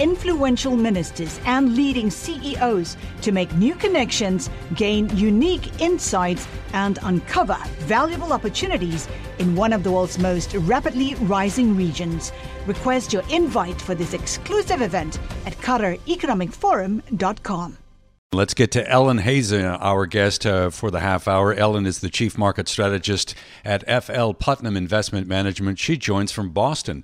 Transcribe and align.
influential 0.00 0.76
ministers, 0.76 1.38
and 1.44 1.76
leading 1.76 2.10
CEOs 2.10 2.96
to 3.20 3.30
make 3.30 3.54
new 3.54 3.76
connections, 3.76 4.50
gain 4.74 5.08
unique 5.16 5.80
insights, 5.80 6.48
and 6.72 6.98
uncover 7.02 7.56
valuable 7.80 8.32
opportunities 8.32 9.06
in 9.38 9.54
one 9.54 9.72
of 9.72 9.84
the 9.84 9.92
world's 9.92 10.18
most 10.18 10.54
rapidly 10.54 11.14
rising 11.16 11.76
regions. 11.76 12.32
Request 12.66 13.12
your 13.12 13.22
invite 13.30 13.80
for 13.80 13.94
this 13.94 14.14
exclusive 14.14 14.82
event 14.82 15.20
at 15.46 15.56
QatarEconomicForum.com. 15.58 17.76
Let's 18.32 18.54
get 18.54 18.70
to 18.72 18.88
Ellen 18.88 19.18
Hazen, 19.18 19.64
our 19.64 20.06
guest 20.06 20.46
uh, 20.46 20.70
for 20.70 20.92
the 20.92 21.00
half 21.00 21.26
hour. 21.26 21.52
Ellen 21.52 21.84
is 21.84 21.98
the 21.98 22.08
chief 22.08 22.38
market 22.38 22.68
strategist 22.68 23.34
at 23.64 23.82
FL 24.04 24.30
Putnam 24.30 24.76
Investment 24.76 25.26
Management. 25.26 25.80
She 25.80 25.96
joins 25.96 26.30
from 26.30 26.50
Boston. 26.50 27.02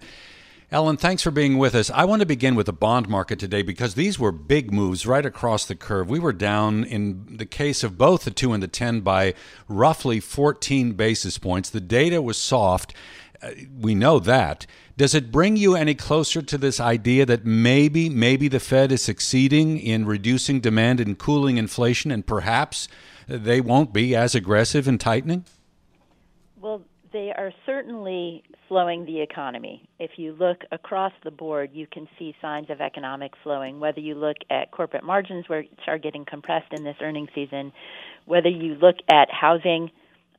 Ellen, 0.73 0.97
thanks 0.97 1.23
for 1.23 1.30
being 1.30 1.59
with 1.59 1.77
us. 1.77 1.91
I 1.91 2.05
want 2.05 2.20
to 2.20 2.27
begin 2.27 2.56
with 2.56 2.66
the 2.66 2.73
bond 2.73 3.09
market 3.09 3.38
today 3.38 3.62
because 3.62 3.95
these 3.95 4.19
were 4.19 4.33
big 4.33 4.73
moves 4.73 5.07
right 5.07 5.24
across 5.24 5.65
the 5.65 5.77
curve. 5.77 6.11
We 6.11 6.19
were 6.19 6.33
down 6.33 6.83
in 6.83 7.37
the 7.37 7.47
case 7.47 7.84
of 7.84 7.97
both 7.97 8.24
the 8.24 8.33
2 8.33 8.52
and 8.52 8.61
the 8.61 8.69
10 8.69 9.02
by 9.02 9.34
roughly 9.69 10.19
14 10.19 10.95
basis 10.95 11.38
points. 11.38 11.71
The 11.71 11.80
data 11.80 12.21
was 12.21 12.37
soft. 12.37 12.95
Uh, 13.41 13.51
we 13.79 13.95
know 13.95 14.18
that. 14.18 14.66
Does 14.96 15.15
it 15.15 15.30
bring 15.30 15.57
you 15.57 15.76
any 15.76 15.95
closer 15.95 16.43
to 16.43 16.59
this 16.59 16.80
idea 16.80 17.24
that 17.26 17.46
maybe 17.46 18.09
maybe 18.09 18.48
the 18.48 18.59
Fed 18.59 18.91
is 18.91 19.02
succeeding 19.02 19.79
in 19.79 20.04
reducing 20.04 20.59
demand 20.59 20.98
and 20.98 21.16
cooling 21.16 21.59
inflation 21.59 22.10
and 22.10 22.26
perhaps 22.26 22.88
they 23.29 23.60
won't 23.60 23.93
be 23.93 24.16
as 24.16 24.35
aggressive 24.35 24.88
in 24.88 24.98
tightening? 24.98 25.45
Well, 26.59 26.82
they 27.17 27.33
are 27.35 27.51
certainly 27.65 28.43
slowing 28.69 29.07
the 29.07 29.23
economy. 29.23 29.89
If 29.99 30.11
you 30.19 30.37
look 30.39 30.59
across 30.71 31.15
the 31.25 31.31
board, 31.31 31.71
you 31.73 31.87
can 31.87 32.07
see 32.19 32.37
signs 32.43 32.69
of 32.69 32.83
economic 32.83 33.33
slowing, 33.43 33.81
whether 33.81 34.01
you 34.01 34.15
look 34.15 34.37
at 34.51 34.71
corporate 34.71 35.03
margins, 35.03 35.49
which 35.49 35.67
are 35.87 35.97
getting 35.97 36.27
compressed 36.27 36.75
in 36.75 36.85
this 36.85 36.97
earnings 37.01 37.31
season, 37.35 37.73
whether 38.27 38.51
you 38.51 38.75
look 38.75 38.97
at 39.09 39.31
housing, 39.31 39.91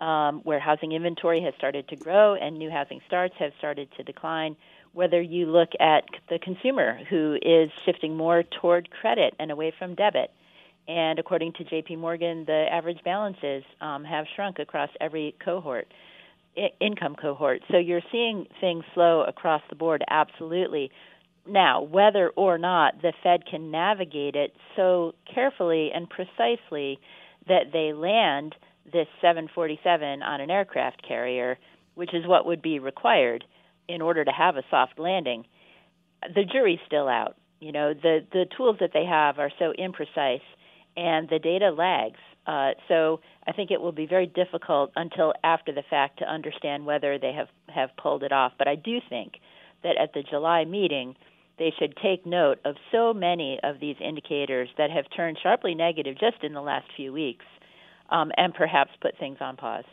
um, 0.01 0.41
where 0.43 0.59
housing 0.59 0.91
inventory 0.91 1.41
has 1.41 1.55
started 1.57 1.87
to 1.87 1.95
grow 1.95 2.35
and 2.35 2.59
new 2.59 2.69
housing 2.69 3.01
starts 3.07 3.33
have 3.39 3.53
started 3.57 3.89
to 3.97 4.03
decline, 4.03 4.55
whether 4.93 5.19
you 5.19 5.47
look 5.47 5.69
at 5.79 6.03
the 6.29 6.37
consumer 6.37 6.99
who 7.09 7.39
is 7.41 7.71
shifting 7.85 8.15
more 8.15 8.43
toward 8.43 8.91
credit 8.91 9.33
and 9.39 9.49
away 9.49 9.73
from 9.79 9.95
debit. 9.95 10.29
And 10.87 11.17
according 11.17 11.53
to 11.53 11.63
JP 11.63 11.97
Morgan, 11.97 12.45
the 12.45 12.67
average 12.71 13.03
balances 13.03 13.63
um, 13.81 14.03
have 14.03 14.27
shrunk 14.35 14.59
across 14.59 14.91
every 15.01 15.35
cohort 15.43 15.91
income 16.79 17.15
cohort. 17.15 17.61
So 17.71 17.77
you're 17.77 18.01
seeing 18.11 18.47
things 18.59 18.83
slow 18.93 19.23
across 19.27 19.61
the 19.69 19.75
board, 19.75 20.03
absolutely. 20.09 20.91
Now, 21.47 21.81
whether 21.81 22.29
or 22.29 22.57
not 22.57 23.01
the 23.01 23.13
Fed 23.23 23.45
can 23.49 23.71
navigate 23.71 24.35
it 24.35 24.53
so 24.75 25.13
carefully 25.33 25.91
and 25.93 26.09
precisely 26.09 26.99
that 27.47 27.71
they 27.71 27.93
land 27.93 28.55
this 28.85 29.07
747 29.21 30.21
on 30.21 30.41
an 30.41 30.49
aircraft 30.49 31.07
carrier, 31.07 31.57
which 31.95 32.13
is 32.13 32.25
what 32.25 32.45
would 32.45 32.61
be 32.61 32.79
required 32.79 33.43
in 33.87 34.01
order 34.01 34.23
to 34.25 34.31
have 34.31 34.57
a 34.57 34.63
soft 34.69 34.99
landing, 34.99 35.45
the 36.21 36.43
jury's 36.43 36.79
still 36.85 37.07
out. 37.07 37.37
You 37.59 37.71
know, 37.71 37.93
the 37.93 38.19
the 38.31 38.45
tools 38.55 38.77
that 38.79 38.91
they 38.93 39.05
have 39.05 39.39
are 39.39 39.51
so 39.57 39.73
imprecise 39.79 40.41
and 40.95 41.29
the 41.29 41.39
data 41.39 41.71
lags. 41.71 42.19
Uh, 42.47 42.71
so 42.87 43.19
I 43.45 43.51
think 43.51 43.71
it 43.71 43.81
will 43.81 43.91
be 43.91 44.05
very 44.07 44.25
difficult 44.25 44.91
until 44.95 45.33
after 45.43 45.73
the 45.73 45.83
fact 45.89 46.19
to 46.19 46.25
understand 46.25 46.85
whether 46.85 47.19
they 47.19 47.33
have, 47.33 47.49
have 47.67 47.89
pulled 48.01 48.23
it 48.23 48.31
off. 48.31 48.53
But 48.57 48.69
I 48.69 48.75
do 48.75 48.99
think 49.09 49.33
that 49.83 49.97
at 49.97 50.13
the 50.13 50.23
July 50.23 50.63
meeting, 50.63 51.15
they 51.59 51.73
should 51.77 51.95
take 52.01 52.25
note 52.25 52.59
of 52.63 52.75
so 52.91 53.13
many 53.13 53.59
of 53.63 53.79
these 53.79 53.97
indicators 53.99 54.69
that 54.77 54.91
have 54.91 55.05
turned 55.15 55.37
sharply 55.41 55.75
negative 55.75 56.17
just 56.19 56.43
in 56.43 56.53
the 56.53 56.61
last 56.61 56.85
few 56.95 57.11
weeks 57.11 57.45
um, 58.09 58.31
and 58.37 58.53
perhaps 58.53 58.91
put 59.01 59.17
things 59.17 59.37
on 59.41 59.57
pause. 59.57 59.83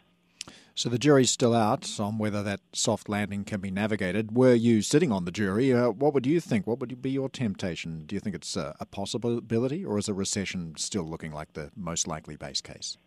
So 0.77 0.89
the 0.89 0.99
jury's 0.99 1.31
still 1.31 1.55
out 1.55 2.01
on 2.01 2.19
whether 2.19 2.43
that 2.43 2.61
soft 2.73 3.09
landing 3.09 3.45
can 3.45 3.61
be 3.61 3.71
navigated. 3.71 4.37
Were 4.37 4.55
you 4.55 4.83
sitting 4.83 5.13
on 5.13 5.25
the 5.25 5.31
jury, 5.31 5.73
uh, 5.73 5.91
what 5.91 6.13
would 6.15 6.27
you 6.27 6.41
think? 6.41 6.67
What 6.67 6.81
would 6.81 7.01
be 7.01 7.11
your 7.11 7.29
temptation? 7.29 8.07
Do 8.07 8.17
you 8.17 8.21
think 8.21 8.35
it's 8.35 8.57
a, 8.57 8.75
a 8.81 8.85
possibility, 8.85 9.85
or 9.85 9.99
is 9.99 10.09
a 10.09 10.15
recession 10.15 10.75
still 10.77 11.05
looking 11.05 11.31
like 11.31 11.53
the 11.53 11.71
most 11.77 12.09
likely 12.09 12.35
base 12.35 12.61
case? 12.61 12.99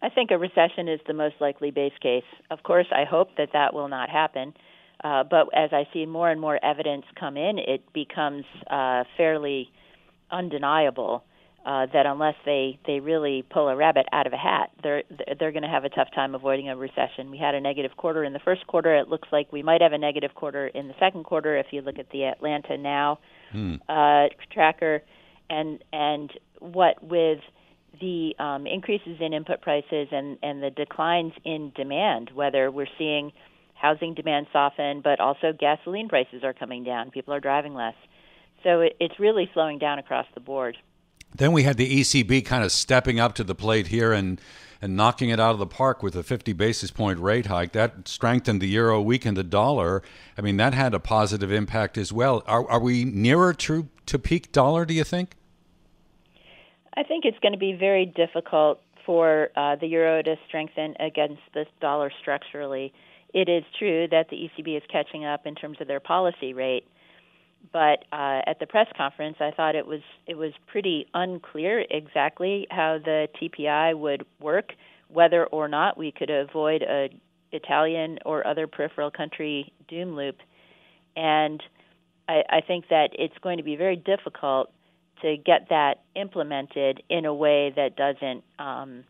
I 0.00 0.10
think 0.10 0.30
a 0.30 0.38
recession 0.38 0.88
is 0.88 1.00
the 1.08 1.12
most 1.12 1.34
likely 1.40 1.72
base 1.72 1.98
case. 2.00 2.22
Of 2.52 2.62
course, 2.62 2.86
I 2.92 3.04
hope 3.04 3.30
that 3.36 3.48
that 3.52 3.74
will 3.74 3.88
not 3.88 4.10
happen. 4.10 4.54
Uh, 5.02 5.24
but 5.24 5.48
as 5.54 5.70
I 5.72 5.88
see 5.92 6.06
more 6.06 6.30
and 6.30 6.40
more 6.40 6.64
evidence 6.64 7.04
come 7.18 7.36
in, 7.36 7.58
it 7.58 7.92
becomes 7.92 8.44
uh, 8.70 9.02
fairly 9.16 9.72
undeniable 10.30 11.24
uh, 11.66 11.86
that 11.92 12.06
unless 12.06 12.36
they 12.44 12.78
they 12.86 13.00
really 13.00 13.44
pull 13.50 13.68
a 13.68 13.76
rabbit 13.76 14.06
out 14.12 14.26
of 14.26 14.32
a 14.32 14.36
hat, 14.36 14.70
they're 14.82 15.02
they're 15.38 15.52
going 15.52 15.62
to 15.62 15.68
have 15.68 15.84
a 15.84 15.88
tough 15.88 16.08
time 16.14 16.34
avoiding 16.34 16.68
a 16.68 16.76
recession. 16.76 17.30
We 17.30 17.38
had 17.38 17.54
a 17.54 17.60
negative 17.60 17.96
quarter 17.96 18.24
in 18.24 18.32
the 18.32 18.38
first 18.38 18.66
quarter. 18.66 18.96
It 18.96 19.08
looks 19.08 19.28
like 19.32 19.52
we 19.52 19.62
might 19.62 19.82
have 19.82 19.92
a 19.92 19.98
negative 19.98 20.34
quarter 20.34 20.68
in 20.68 20.88
the 20.88 20.94
second 20.98 21.24
quarter 21.24 21.56
if 21.58 21.66
you 21.70 21.82
look 21.82 21.98
at 21.98 22.10
the 22.10 22.24
Atlanta 22.24 22.78
Now 22.78 23.18
hmm. 23.52 23.74
uh, 23.88 24.28
tracker, 24.52 25.02
and 25.50 25.82
and 25.92 26.32
what 26.60 27.02
with 27.02 27.40
the 28.00 28.34
um, 28.38 28.66
increases 28.66 29.16
in 29.20 29.32
input 29.32 29.60
prices 29.60 30.08
and 30.12 30.38
and 30.42 30.62
the 30.62 30.70
declines 30.70 31.32
in 31.44 31.72
demand, 31.76 32.30
whether 32.34 32.70
we're 32.70 32.86
seeing 32.96 33.32
housing 33.74 34.14
demand 34.14 34.46
soften, 34.52 35.00
but 35.02 35.20
also 35.20 35.52
gasoline 35.58 36.08
prices 36.08 36.42
are 36.42 36.52
coming 36.52 36.84
down. 36.84 37.10
People 37.10 37.34
are 37.34 37.40
driving 37.40 37.74
less. 37.74 37.94
So 38.64 38.80
it, 38.80 38.96
it's 38.98 39.18
really 39.20 39.48
slowing 39.54 39.78
down 39.78 39.98
across 39.98 40.26
the 40.34 40.40
board. 40.40 40.76
Then 41.34 41.52
we 41.52 41.62
had 41.62 41.76
the 41.76 42.00
ECB 42.00 42.44
kind 42.44 42.64
of 42.64 42.72
stepping 42.72 43.20
up 43.20 43.34
to 43.36 43.44
the 43.44 43.54
plate 43.54 43.88
here 43.88 44.12
and 44.12 44.40
and 44.80 44.96
knocking 44.96 45.28
it 45.30 45.40
out 45.40 45.52
of 45.52 45.58
the 45.58 45.66
park 45.66 46.02
with 46.02 46.14
a 46.14 46.22
50 46.22 46.52
basis 46.52 46.90
point 46.90 47.18
rate 47.18 47.46
hike. 47.46 47.72
That 47.72 48.06
strengthened 48.06 48.60
the 48.60 48.68
euro, 48.68 49.00
weakened 49.00 49.36
the 49.36 49.44
dollar. 49.44 50.02
I 50.36 50.40
mean, 50.40 50.56
that 50.58 50.74
had 50.74 50.94
a 50.94 51.00
positive 51.00 51.50
impact 51.50 51.98
as 51.98 52.12
well. 52.12 52.42
Are, 52.46 52.68
are 52.68 52.80
we 52.80 53.04
nearer 53.04 53.52
to, 53.54 53.88
to 54.06 54.18
peak 54.18 54.52
dollar, 54.52 54.84
do 54.84 54.94
you 54.94 55.04
think? 55.04 55.34
I 56.96 57.02
think 57.02 57.24
it's 57.24 57.38
going 57.40 57.52
to 57.52 57.58
be 57.58 57.72
very 57.72 58.06
difficult 58.06 58.80
for 59.04 59.48
uh, 59.56 59.76
the 59.76 59.86
euro 59.86 60.22
to 60.22 60.36
strengthen 60.46 60.94
against 61.00 61.42
the 61.54 61.64
dollar 61.80 62.12
structurally. 62.20 62.92
It 63.34 63.48
is 63.48 63.64
true 63.78 64.06
that 64.10 64.28
the 64.30 64.36
ECB 64.36 64.76
is 64.76 64.82
catching 64.90 65.24
up 65.24 65.46
in 65.46 65.54
terms 65.54 65.78
of 65.80 65.88
their 65.88 66.00
policy 66.00 66.54
rate 66.54 66.86
but 67.72 68.04
uh, 68.12 68.40
at 68.46 68.58
the 68.60 68.66
press 68.66 68.86
conference, 68.96 69.36
I 69.40 69.50
thought 69.50 69.74
it 69.74 69.86
was 69.86 70.00
it 70.26 70.36
was 70.36 70.52
pretty 70.66 71.06
unclear 71.14 71.84
exactly 71.90 72.66
how 72.70 72.98
the 73.04 73.28
TPI 73.40 73.98
would 73.98 74.24
work, 74.40 74.72
whether 75.08 75.46
or 75.46 75.68
not 75.68 75.98
we 75.98 76.12
could 76.12 76.30
avoid 76.30 76.82
a 76.82 77.08
Italian 77.52 78.18
or 78.24 78.46
other 78.46 78.66
peripheral 78.66 79.10
country 79.10 79.72
doom 79.88 80.14
loop, 80.14 80.36
and 81.16 81.62
I, 82.28 82.42
I 82.50 82.60
think 82.60 82.88
that 82.88 83.10
it's 83.12 83.36
going 83.42 83.58
to 83.58 83.64
be 83.64 83.76
very 83.76 83.96
difficult 83.96 84.70
to 85.22 85.36
get 85.36 85.68
that 85.70 86.02
implemented 86.14 87.02
in 87.08 87.24
a 87.24 87.34
way 87.34 87.72
that 87.74 87.96
doesn't 87.96 88.44
um, 88.58 89.04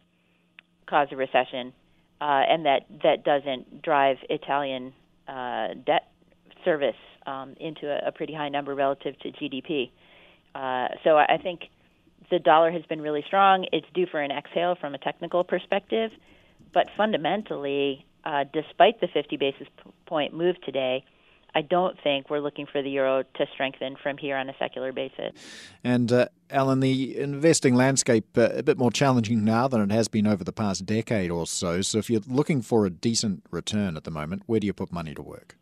cause 0.89 1.09
a 1.11 1.17
recession 1.17 1.73
uh, 2.21 2.43
and 2.49 2.65
that 2.67 2.87
that 3.03 3.25
doesn't 3.25 3.83
drive 3.83 4.17
Italian 4.31 4.93
uh, 5.27 5.69
debt 5.85 6.11
service 6.65 6.97
um, 7.29 7.55
into 7.61 7.87
a, 7.87 8.09
a, 8.09 8.13
pretty 8.13 8.33
high 8.33 8.49
number 8.49 8.75
relative 8.75 9.19
to 9.21 9.31
GDP. 9.31 9.91
Uh, 10.55 10.89
so 11.05 11.17
I 11.17 11.39
think 11.43 11.65
the 12.31 12.39
dollar 12.39 12.71
has 12.71 12.83
been 12.87 13.01
really 13.01 13.23
strong. 13.27 13.67
It's 13.73 13.87
due 13.95 14.07
for 14.07 14.21
an 14.21 14.31
exhale 14.31 14.77
from 14.81 14.95
a 14.95 14.99
technical 14.99 15.45
perspective, 15.45 16.11
but 16.73 16.87
fundamentally, 16.97 18.07
uh, 18.25 18.45
despite 18.53 19.01
the 19.01 19.09
50 19.09 19.37
basis 19.37 19.69
point 20.07 20.35
move 20.35 20.57
today, 20.63 21.05
I 21.55 21.63
don't 21.63 21.97
think 22.03 22.31
we're 22.31 22.41
looking 22.41 22.67
for 22.67 22.83
the 22.83 22.91
euro 22.91 23.23
to 23.23 23.47
strengthen 23.53 23.97
from 24.03 24.17
here 24.17 24.37
on 24.37 24.49
a 24.49 24.55
secular 24.59 24.93
basis. 24.93 25.33
And 25.83 26.11
uh, 26.13 26.29
Ellen, 26.51 26.81
the 26.81 27.19
investing 27.19 27.75
landscape 27.75 28.37
uh, 28.37 28.51
a 28.53 28.63
bit 28.63 28.79
more 28.79 28.91
challenging 28.91 29.45
now 29.45 29.67
than 29.69 29.81
it 29.81 29.91
has 29.91 30.09
been 30.09 30.27
over 30.27 30.45
the 30.45 30.53
past 30.53 30.87
decade 30.87 31.31
or 31.31 31.47
so. 31.47 31.81
So, 31.81 31.99
if 31.99 32.11
you're 32.11 32.21
looking 32.27 32.63
for 32.63 32.87
a 32.87 32.91
decent 32.91 33.43
return 33.51 33.97
at 33.97 34.05
the 34.05 34.11
moment, 34.11 34.43
where 34.47 34.61
do 34.61 34.67
you 34.67 34.73
put 34.73 34.93
money 34.93 35.15
to 35.15 35.23
work? 35.23 35.57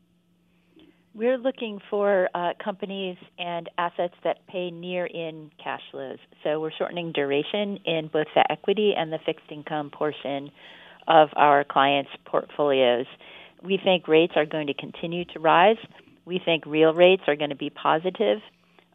We're 1.16 1.38
looking 1.38 1.80
for 1.88 2.28
uh, 2.34 2.52
companies 2.62 3.16
and 3.38 3.70
assets 3.78 4.12
that 4.22 4.46
pay 4.48 4.70
near 4.70 5.06
in 5.06 5.50
cash 5.56 5.80
flows. 5.90 6.18
So 6.44 6.60
we're 6.60 6.72
shortening 6.76 7.12
duration 7.12 7.78
in 7.86 8.10
both 8.12 8.26
the 8.34 8.44
equity 8.52 8.92
and 8.94 9.10
the 9.10 9.18
fixed 9.24 9.46
income 9.50 9.88
portion 9.88 10.50
of 11.08 11.30
our 11.34 11.64
clients' 11.64 12.10
portfolios. 12.26 13.06
We 13.62 13.80
think 13.82 14.08
rates 14.08 14.34
are 14.36 14.44
going 14.44 14.66
to 14.66 14.74
continue 14.74 15.24
to 15.32 15.40
rise. 15.40 15.78
We 16.26 16.38
think 16.38 16.66
real 16.66 16.92
rates 16.92 17.22
are 17.28 17.36
going 17.36 17.48
to 17.48 17.56
be 17.56 17.70
positive 17.70 18.40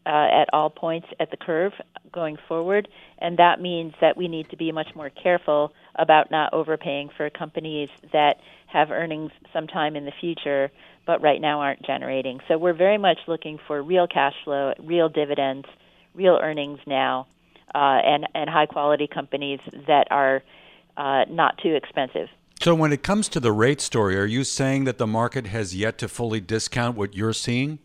uh, 0.06 0.10
at 0.10 0.46
all 0.54 0.70
points 0.70 1.08
at 1.20 1.32
the 1.32 1.38
curve 1.38 1.74
going 2.14 2.38
forward, 2.48 2.88
and 3.18 3.38
that 3.38 3.60
means 3.60 3.94
that 4.00 4.16
we 4.16 4.28
need 4.28 4.48
to 4.52 4.58
be 4.58 4.72
much 4.72 4.90
more 4.96 5.10
careful 5.10 5.74
about 5.96 6.30
not 6.30 6.54
overpaying 6.54 7.10
for 7.18 7.30
companies 7.32 7.90
that 8.14 8.38
have 8.68 8.92
earnings 8.92 9.32
sometime 9.54 9.96
in 9.96 10.06
the 10.06 10.14
future 10.20 10.72
but 11.06 11.22
right 11.22 11.42
now 11.42 11.62
aren't 11.62 11.84
generating. 11.84 12.40
So 12.48 12.58
we're 12.58 12.74
very 12.74 12.98
much 12.98 13.20
looking 13.28 13.60
for 13.68 13.82
real 13.82 14.08
cash 14.08 14.36
flow, 14.44 14.74
real 14.80 15.10
dividends, 15.10 15.68
real 16.14 16.40
earnings 16.42 16.80
now, 16.86 17.28
uh, 17.74 17.78
and 17.78 18.28
and 18.34 18.50
high 18.50 18.66
quality 18.66 19.08
companies 19.08 19.60
that 19.88 20.08
are 20.12 20.44
uh, 20.98 21.26
not 21.30 21.58
too 21.62 21.74
expensive. 21.74 22.28
So 22.62 22.76
when 22.76 22.94
it 22.94 23.02
comes 23.02 23.28
to 23.30 23.40
the 23.40 23.52
rate 23.52 23.82
story, 23.82 24.16
are 24.20 24.26
you 24.26 24.44
saying 24.44 24.84
that 24.84 25.00
the 25.00 25.08
market 25.08 25.48
has 25.48 25.76
yet 25.76 25.98
to 25.98 26.08
fully 26.08 26.40
discount 26.40 26.96
what 26.96 27.16
you're 27.16 27.34
seeing? 27.34 27.80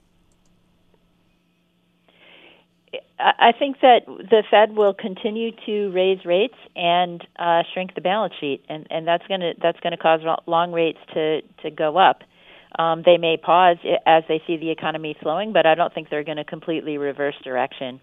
I 3.18 3.52
think 3.58 3.80
that 3.80 4.00
the 4.06 4.42
Fed 4.50 4.76
will 4.76 4.92
continue 4.92 5.52
to 5.64 5.90
raise 5.92 6.24
rates 6.26 6.56
and 6.74 7.26
uh, 7.38 7.62
shrink 7.72 7.94
the 7.94 8.02
balance 8.02 8.34
sheet, 8.38 8.64
and, 8.68 8.86
and 8.90 9.08
that's 9.08 9.26
going 9.26 9.40
to 9.40 9.54
that's 9.60 9.80
going 9.80 9.92
to 9.92 9.96
cause 9.96 10.20
long 10.46 10.72
rates 10.72 10.98
to 11.14 11.40
to 11.62 11.70
go 11.70 11.96
up. 11.96 12.22
Um, 12.78 13.02
they 13.04 13.16
may 13.16 13.36
pause 13.36 13.78
as 14.04 14.24
they 14.28 14.42
see 14.46 14.56
the 14.58 14.70
economy 14.70 15.16
slowing, 15.22 15.52
but 15.52 15.66
I 15.66 15.74
don't 15.74 15.92
think 15.94 16.10
they're 16.10 16.24
going 16.24 16.36
to 16.36 16.44
completely 16.44 16.98
reverse 16.98 17.34
direction. 17.42 18.00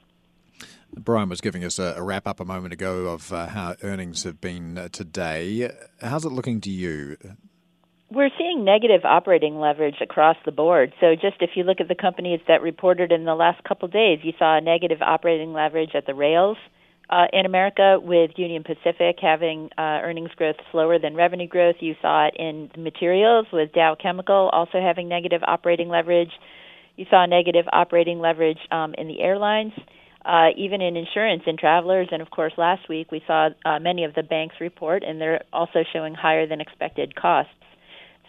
Brian 0.98 1.30
was 1.30 1.42
giving 1.42 1.64
us 1.64 1.80
a, 1.80 2.02
wrap 2.02 2.28
up 2.28 2.40
a 2.40 2.46
moment 2.46 2.74
ago 2.74 3.08
of 3.08 3.32
uh, 3.34 3.48
how 3.48 3.76
earnings 3.82 4.24
have 4.24 4.40
been 4.40 4.78
uh, 4.78 4.90
today. 4.90 5.72
How's 6.02 6.26
it 6.26 6.30
looking 6.30 6.62
to 6.62 6.70
you? 6.70 7.18
We're 8.12 8.30
seeing 8.38 8.64
negative 8.64 9.02
operating 9.06 9.60
leverage 9.60 9.96
across 10.02 10.38
the 10.46 10.52
board. 10.52 10.94
So, 11.00 11.16
just 11.16 11.38
if 11.42 11.52
you 11.56 11.64
look 11.64 11.82
at 11.82 11.88
the 11.88 11.96
companies 11.96 12.42
that 12.48 12.62
reported 12.62 13.12
in 13.12 13.26
the 13.26 13.34
last 13.34 13.64
couple 13.64 13.88
of 13.88 13.92
days, 13.92 14.20
you 14.22 14.34
saw 14.38 14.58
a 14.58 14.62
negative 14.62 15.02
operating 15.02 15.52
leverage 15.52 15.96
at 15.96 16.06
the 16.06 16.14
rails, 16.14 16.58
uh, 17.10 17.26
in 17.34 17.46
America, 17.46 17.98
with 18.02 18.32
Union 18.38 18.64
Pacific 18.64 19.18
having 19.22 19.70
uh, 19.78 20.00
earnings 20.04 20.32
growth 20.36 20.56
slower 20.72 21.00
than 21.00 21.16
revenue 21.16 21.48
growth, 21.48 21.76
you 21.80 21.96
saw 22.02 22.28
it 22.28 22.36
in 22.38 22.72
materials 22.78 23.46
with 23.52 23.74
Dow 23.74 23.96
Chemical 24.02 24.50
also 24.54 24.80
having 24.82 25.10
negative 25.10 25.42
operating 25.46 25.90
leverage. 25.90 26.32
You 26.96 27.06
saw 27.10 27.26
negative 27.26 27.66
operating 27.72 28.20
leverage 28.20 28.60
um, 28.72 28.94
in 28.98 29.08
the 29.08 29.20
airlines, 29.22 29.74
uh, 30.26 30.50
even 30.56 30.82
in 30.82 30.96
insurance 30.96 31.44
and 31.46 31.58
travelers. 31.58 32.08
And 32.12 32.22
of 32.22 32.30
course, 32.30 32.54
last 32.58 32.88
week 32.88 33.12
we 33.12 33.22
saw 33.28 33.50
uh, 33.66 33.80
many 33.80 34.06
of 34.06 34.14
the 34.16 34.24
banks 34.24 34.56
report, 34.62 35.04
and 35.04 35.20
they're 35.20 35.44
also 35.52 35.84
showing 35.92 36.14
higher 36.14 36.48
than 36.48 36.62
expected 36.62 37.16
costs. 37.16 37.52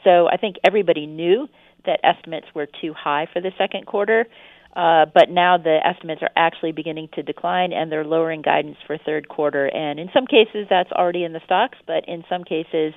So 0.02 0.28
I 0.28 0.36
think 0.36 0.56
everybody 0.64 1.06
knew 1.06 1.48
that 1.86 2.00
estimates 2.02 2.46
were 2.54 2.66
too 2.80 2.94
high 2.94 3.28
for 3.32 3.40
the 3.40 3.52
second 3.56 3.86
quarter. 3.86 4.26
Uh, 4.74 5.06
but 5.12 5.30
now 5.30 5.56
the 5.56 5.78
estimates 5.84 6.20
are 6.22 6.30
actually 6.36 6.72
beginning 6.72 7.08
to 7.14 7.22
decline, 7.22 7.72
and 7.72 7.92
they're 7.92 8.04
lowering 8.04 8.42
guidance 8.42 8.76
for 8.86 8.98
third 8.98 9.28
quarter. 9.28 9.66
And 9.66 10.00
in 10.00 10.08
some 10.12 10.26
cases, 10.26 10.66
that's 10.68 10.90
already 10.90 11.22
in 11.22 11.32
the 11.32 11.40
stocks, 11.44 11.78
but 11.86 12.08
in 12.08 12.24
some 12.28 12.42
cases, 12.42 12.92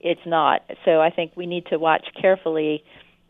it's 0.00 0.20
not. 0.24 0.62
So 0.84 1.00
I 1.00 1.10
think 1.10 1.32
we 1.36 1.46
need 1.46 1.66
to 1.66 1.78
watch 1.78 2.06
carefully 2.20 2.82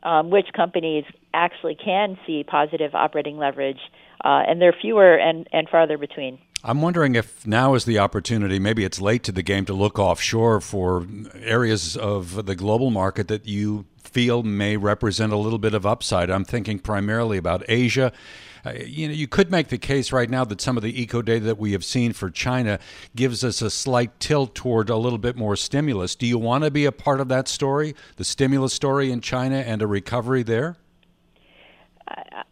um, 0.02 0.30
which 0.30 0.46
companies 0.54 1.04
actually 1.32 1.76
can 1.76 2.18
see 2.26 2.44
positive 2.44 2.94
operating 2.94 3.36
leverage, 3.36 3.80
uh, 4.24 4.42
and 4.46 4.60
they're 4.60 4.74
fewer 4.80 5.14
and, 5.14 5.48
and 5.52 5.68
farther 5.68 5.98
between. 5.98 6.38
I'm 6.64 6.80
wondering 6.80 7.16
if 7.16 7.44
now 7.44 7.74
is 7.74 7.86
the 7.86 7.98
opportunity, 7.98 8.60
maybe 8.60 8.84
it's 8.84 9.00
late 9.00 9.24
to 9.24 9.32
the 9.32 9.42
game 9.42 9.64
to 9.64 9.72
look 9.72 9.98
offshore 9.98 10.60
for 10.60 11.04
areas 11.34 11.96
of 11.96 12.46
the 12.46 12.54
global 12.54 12.90
market 12.90 13.26
that 13.28 13.46
you 13.46 13.84
feel 13.98 14.44
may 14.44 14.76
represent 14.76 15.32
a 15.32 15.36
little 15.36 15.58
bit 15.58 15.74
of 15.74 15.84
upside. 15.84 16.30
I'm 16.30 16.44
thinking 16.44 16.78
primarily 16.78 17.36
about 17.36 17.64
Asia. 17.68 18.12
Uh, 18.64 18.74
you 18.86 19.08
know, 19.08 19.14
you 19.14 19.26
could 19.26 19.50
make 19.50 19.68
the 19.68 19.78
case 19.78 20.12
right 20.12 20.30
now 20.30 20.44
that 20.44 20.60
some 20.60 20.76
of 20.76 20.84
the 20.84 21.02
eco 21.02 21.20
data 21.20 21.46
that 21.46 21.58
we 21.58 21.72
have 21.72 21.84
seen 21.84 22.12
for 22.12 22.30
China 22.30 22.78
gives 23.16 23.42
us 23.42 23.60
a 23.60 23.68
slight 23.68 24.20
tilt 24.20 24.54
toward 24.54 24.88
a 24.88 24.96
little 24.96 25.18
bit 25.18 25.34
more 25.34 25.56
stimulus. 25.56 26.14
Do 26.14 26.26
you 26.26 26.38
want 26.38 26.62
to 26.62 26.70
be 26.70 26.84
a 26.84 26.92
part 26.92 27.20
of 27.20 27.26
that 27.26 27.48
story, 27.48 27.96
the 28.16 28.24
stimulus 28.24 28.72
story 28.72 29.10
in 29.10 29.20
China 29.20 29.56
and 29.56 29.82
a 29.82 29.88
recovery 29.88 30.44
there? 30.44 30.76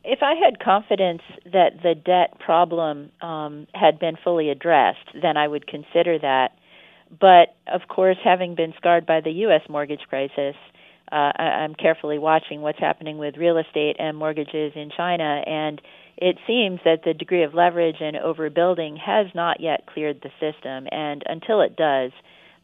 If 0.04 0.20
I 0.22 0.34
had 0.34 0.60
confidence 0.60 1.22
that 1.44 1.82
the 1.82 1.94
debt 1.94 2.38
problem 2.38 3.10
um, 3.20 3.66
had 3.74 3.98
been 3.98 4.16
fully 4.22 4.50
addressed, 4.50 5.08
then 5.20 5.36
I 5.36 5.48
would 5.48 5.66
consider 5.66 6.18
that. 6.18 6.50
But 7.18 7.56
of 7.66 7.88
course, 7.88 8.18
having 8.22 8.54
been 8.54 8.72
scarred 8.76 9.06
by 9.06 9.20
the 9.20 9.30
U.S. 9.30 9.62
mortgage 9.68 10.02
crisis, 10.08 10.54
uh, 11.10 11.32
I, 11.36 11.42
I'm 11.62 11.74
carefully 11.74 12.18
watching 12.18 12.60
what's 12.60 12.78
happening 12.78 13.18
with 13.18 13.36
real 13.36 13.58
estate 13.58 13.96
and 13.98 14.16
mortgages 14.16 14.72
in 14.76 14.90
China, 14.96 15.42
and 15.44 15.80
it 16.16 16.36
seems 16.46 16.80
that 16.84 17.00
the 17.04 17.14
degree 17.14 17.42
of 17.42 17.54
leverage 17.54 17.96
and 18.00 18.16
overbuilding 18.16 18.98
has 18.98 19.26
not 19.34 19.60
yet 19.60 19.86
cleared 19.86 20.22
the 20.22 20.30
system. 20.38 20.86
And 20.92 21.24
until 21.26 21.62
it 21.62 21.76
does, 21.76 22.12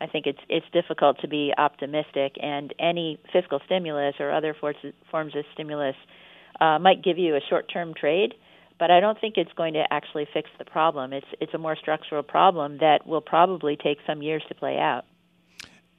I 0.01 0.07
think 0.07 0.27
it's 0.27 0.39
it's 0.49 0.67
difficult 0.73 1.19
to 1.23 1.29
be 1.29 1.53
optimistic. 1.57 2.37
And 2.41 2.73
any 2.79 3.19
fiscal 3.33 3.61
stimulus 3.65 4.15
or 4.21 4.31
other 4.31 4.55
forms 4.55 5.35
of 5.35 5.45
stimulus 5.55 5.97
uh, 6.61 6.79
might 6.79 7.03
give 7.03 7.19
you 7.19 7.37
a 7.37 7.41
short-term 7.49 7.95
trade, 7.95 8.35
but 8.79 8.91
I 8.91 9.01
don't 9.01 9.21
think 9.21 9.37
it's 9.37 9.53
going 9.53 9.75
to 9.75 9.85
actually 9.91 10.27
fix 10.33 10.51
the 10.59 10.65
problem. 10.65 11.13
It's 11.13 11.27
it's 11.41 11.55
a 11.55 11.59
more 11.59 11.77
structural 11.77 12.23
problem 12.23 12.79
that 12.79 13.07
will 13.07 13.21
probably 13.21 13.77
take 13.77 13.99
some 14.07 14.23
years 14.23 14.43
to 14.49 14.55
play 14.55 14.79
out. 14.79 15.05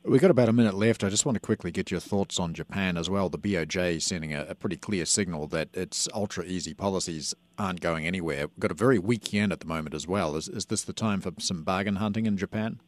We've 0.04 0.22
got 0.22 0.32
about 0.32 0.48
a 0.48 0.54
minute 0.54 0.74
left. 0.74 1.04
I 1.04 1.10
just 1.10 1.26
want 1.26 1.36
to 1.36 1.40
quickly 1.42 1.70
get 1.70 1.92
your 1.92 2.00
thoughts 2.00 2.40
on 2.40 2.54
Japan 2.54 2.96
as 2.96 3.10
well. 3.10 3.28
The 3.28 3.38
BOJ 3.38 4.02
sending 4.02 4.34
a, 4.34 4.44
a 4.44 4.56
pretty 4.56 4.78
clear 4.78 5.06
signal 5.06 5.48
that 5.48 5.68
its 5.76 6.08
ultra 6.14 6.46
easy 6.46 6.74
policies 6.74 7.34
aren't 7.58 7.82
going 7.82 8.08
anywhere. 8.08 8.48
We've 8.48 8.60
got 8.60 8.72
a 8.72 8.76
very 8.76 9.00
weak 9.00 9.34
yen 9.34 9.52
at 9.52 9.60
the 9.60 9.66
moment 9.66 9.94
as 9.94 10.08
well. 10.08 10.38
Is, 10.38 10.48
is 10.48 10.68
this 10.68 10.84
the 10.84 10.94
time 10.94 11.20
for 11.20 11.34
some 11.40 11.64
bargain 11.64 11.98
hunting 11.98 12.26
in 12.26 12.38
Japan? 12.38 12.80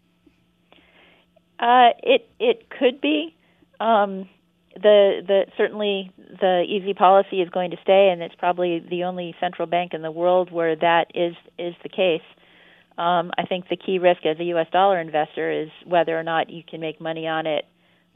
Uh, 1.60 1.89
it 2.04 2.30
it 2.39 2.69
could 2.69 3.01
be. 3.01 3.36
Um, 3.81 4.30
the 4.81 5.21
the 5.25 5.45
certainly 5.57 6.11
the 6.17 6.63
easy 6.67 6.93
policy 6.93 7.41
is 7.41 7.49
going 7.49 7.71
to 7.71 7.77
stay, 7.81 8.09
and 8.11 8.21
it's 8.21 8.35
probably 8.35 8.79
the 8.79 9.03
only 9.03 9.35
central 9.39 9.67
bank 9.67 9.93
in 9.93 10.01
the 10.01 10.11
world 10.11 10.51
where 10.51 10.75
that 10.75 11.07
is 11.13 11.35
is 11.57 11.75
the 11.83 11.89
case. 11.89 12.21
Um, 12.97 13.31
I 13.37 13.45
think 13.45 13.69
the 13.69 13.77
key 13.77 13.97
risk 13.97 14.25
as 14.25 14.39
a 14.39 14.43
U.S. 14.45 14.67
dollar 14.71 14.99
investor 14.99 15.49
is 15.51 15.69
whether 15.85 16.19
or 16.19 16.23
not 16.23 16.49
you 16.49 16.63
can 16.68 16.81
make 16.81 16.99
money 16.99 17.27
on 17.27 17.47
it 17.47 17.65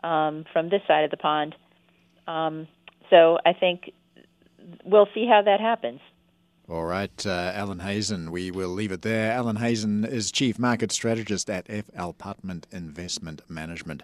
um, 0.03 0.43
from 0.51 0.69
this 0.69 0.81
side 0.87 1.05
of 1.05 1.11
the 1.11 1.17
pond. 1.17 1.55
Um, 2.27 2.67
so 3.09 3.37
I 3.45 3.53
think 3.53 3.91
we'll 4.83 5.07
see 5.13 5.25
how 5.25 5.41
that 5.43 5.61
happens. 5.61 6.01
All 6.69 6.85
right, 6.85 7.25
uh, 7.25 7.51
Ellen 7.53 7.79
Hazen, 7.79 8.31
we 8.31 8.49
will 8.49 8.69
leave 8.69 8.91
it 8.91 9.01
there. 9.01 9.33
Ellen 9.33 9.57
Hazen 9.57 10.05
is 10.05 10.31
Chief 10.31 10.57
Market 10.57 10.91
Strategist 10.93 11.49
at 11.49 11.67
FL 11.67 12.11
Putnam 12.11 12.61
Investment 12.71 13.41
Management. 13.49 14.03